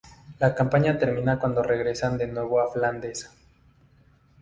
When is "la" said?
0.39-0.55